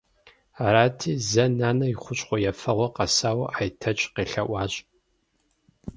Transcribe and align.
Арати, 0.65 1.11
зэ 1.29 1.45
нанэ 1.57 1.85
и 1.93 1.95
хущхъуэ 2.01 2.37
ефэгъуэр 2.51 2.93
къэсауэ 2.95 3.45
Айтэч 3.57 3.99
къелъэӀуащ. 4.13 4.73